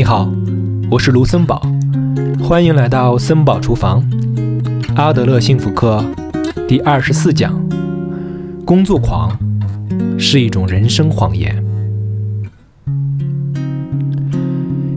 [0.00, 0.32] 你好，
[0.90, 1.60] 我是卢森堡，
[2.42, 4.02] 欢迎来到森堡厨房。
[4.96, 6.02] 阿德勒幸福课
[6.66, 7.52] 第二十四讲：
[8.64, 9.38] 工作狂
[10.18, 11.62] 是一种人生谎言。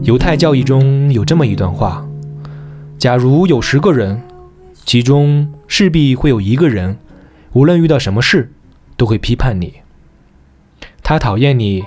[0.04, 2.02] 犹太教义中有这么一段话：
[2.96, 4.18] 假如有十个人，
[4.86, 6.96] 其中势必会有一个人，
[7.52, 8.50] 无论遇到什么事，
[8.96, 9.74] 都会批判你。
[11.02, 11.84] 他讨厌你，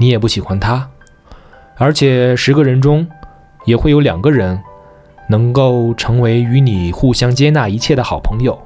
[0.00, 0.90] 你也不喜欢他。
[1.78, 3.06] 而且十个人中，
[3.66, 4.58] 也会有两个人
[5.28, 8.58] 能够成为与你互相接纳一切的好朋友，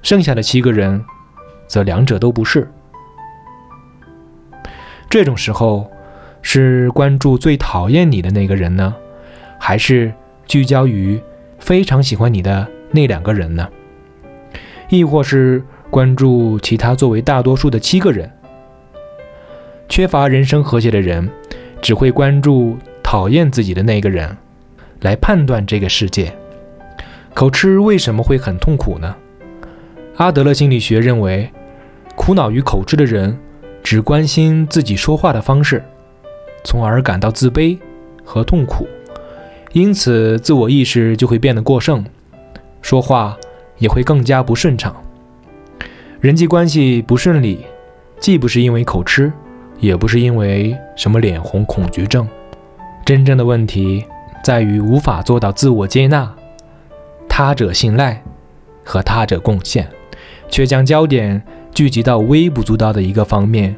[0.00, 1.04] 剩下的七个人，
[1.66, 2.66] 则两者都不是。
[5.10, 5.90] 这种时候，
[6.40, 8.94] 是关注最讨厌你的那个人呢，
[9.58, 10.10] 还是
[10.46, 11.20] 聚焦于
[11.58, 13.68] 非常喜欢你的那两个人呢？
[14.88, 18.30] 亦或是关注其他作为大多数的七个人？
[19.86, 21.28] 缺乏人生和谐的人。
[21.82, 24.34] 只会关注讨厌自己的那个人，
[25.00, 26.32] 来判断这个世界。
[27.34, 29.14] 口吃为什么会很痛苦呢？
[30.16, 31.50] 阿德勒心理学认为，
[32.14, 33.36] 苦恼于口吃的人
[33.82, 35.82] 只关心自己说话的方式，
[36.62, 37.76] 从而感到自卑
[38.24, 38.86] 和痛苦，
[39.72, 42.04] 因此自我意识就会变得过剩，
[42.80, 43.36] 说话
[43.78, 44.94] 也会更加不顺畅。
[46.20, 47.64] 人际关系不顺利，
[48.20, 49.32] 既不是因为口吃。
[49.82, 52.26] 也不是因为什么脸红恐惧症，
[53.04, 54.06] 真正的问题
[54.44, 56.32] 在于无法做到自我接纳、
[57.28, 58.22] 他者信赖
[58.84, 59.88] 和他者贡献，
[60.48, 61.42] 却将焦点
[61.74, 63.74] 聚集到微不足道的一个方面，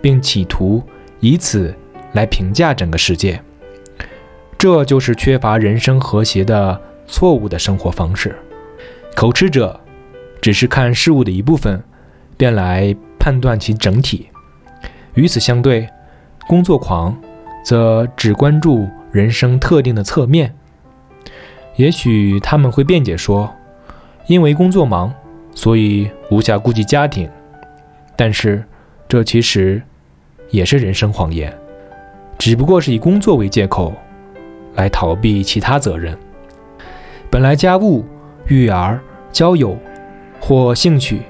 [0.00, 0.80] 并企图
[1.18, 1.74] 以此
[2.12, 3.42] 来评价整个世界。
[4.56, 8.38] 这就是缺乏人生和谐的错误的生活方式。
[9.16, 9.78] 口吃者
[10.40, 11.82] 只是看事物的一部分，
[12.36, 14.28] 便来判断其整体。
[15.18, 15.84] 与此相对，
[16.46, 17.18] 工作狂
[17.64, 20.54] 则只关注人生特定的侧面。
[21.74, 23.52] 也许他们会辩解说，
[24.28, 25.12] 因为工作忙，
[25.52, 27.28] 所以无暇顾及家庭。
[28.14, 28.64] 但是，
[29.08, 29.82] 这其实
[30.50, 31.52] 也是人生谎言，
[32.38, 33.92] 只不过是以工作为借口
[34.76, 36.16] 来逃避其他责任。
[37.28, 38.04] 本来家务、
[38.46, 39.00] 育儿、
[39.32, 39.76] 交友
[40.38, 41.22] 或兴趣，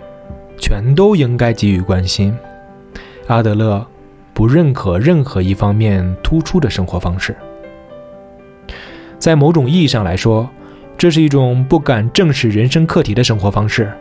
[0.58, 2.36] 全都应该给予关心。
[3.28, 3.86] 阿德勒
[4.32, 7.36] 不认可任何一方面突出的生活方式。
[9.18, 10.48] 在某种意义上来说，
[10.96, 13.92] 这是一种不敢正视人生课题的生活方式。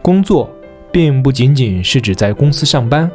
[0.00, 0.48] 工作
[0.92, 3.10] 并不仅仅是指在公司上班，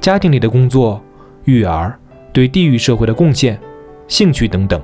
[0.00, 1.02] 家庭里的工作、
[1.44, 1.98] 育儿、
[2.32, 3.58] 对地域社会的贡献、
[4.06, 4.80] 兴趣等等，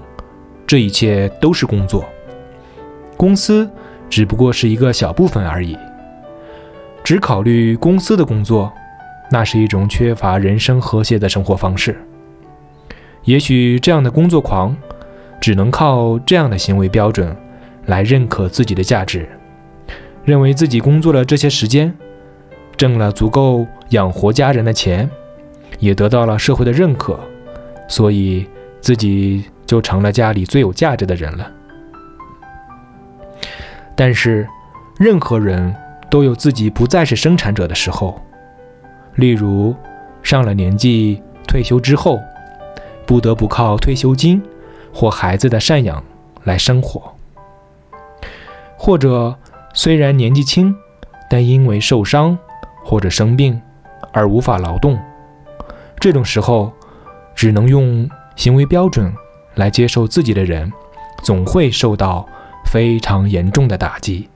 [0.66, 2.04] 这一切都是工作。
[3.16, 3.70] 公司
[4.10, 5.78] 只不过是一个小部分而已。
[7.04, 8.72] 只考虑公司的工作。
[9.32, 11.98] 那是一种缺乏人生和谐的生活方式。
[13.24, 14.76] 也许这样的工作狂，
[15.40, 17.34] 只能靠这样的行为标准
[17.86, 19.26] 来认可自己的价值，
[20.22, 21.90] 认为自己工作了这些时间，
[22.76, 25.08] 挣了足够养活家人的钱，
[25.78, 27.18] 也得到了社会的认可，
[27.88, 28.46] 所以
[28.82, 31.50] 自己就成了家里最有价值的人了。
[33.96, 34.46] 但是，
[34.98, 35.74] 任何人
[36.10, 38.20] 都有自己不再是生产者的时候。
[39.14, 39.74] 例如，
[40.22, 42.18] 上了年纪退休之后，
[43.04, 44.42] 不得不靠退休金
[44.92, 46.02] 或孩子的赡养
[46.44, 47.00] 来生活；
[48.76, 49.36] 或者
[49.74, 50.74] 虽然年纪轻，
[51.28, 52.36] 但因为受伤
[52.84, 53.60] 或者生病
[54.12, 54.98] 而无法劳动，
[56.00, 56.72] 这种时候，
[57.34, 59.12] 只能用行为标准
[59.54, 60.72] 来接受自己的人，
[61.22, 62.26] 总会受到
[62.64, 64.28] 非常严重的打击。